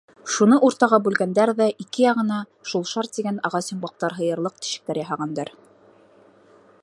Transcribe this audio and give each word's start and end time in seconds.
Шуны 0.35 0.57
уртаға 0.67 0.97
бүлгәндәр 1.07 1.51
ҙә 1.59 1.67
ике 1.83 2.01
яғына 2.05 2.39
шул 2.71 2.87
шар 2.93 3.11
тигән 3.17 3.37
ағас 3.51 3.71
йомғаҡтар 3.75 4.17
һыйырлыҡ 4.21 4.57
тишектәр 4.65 5.03
яһағандар. 5.05 5.55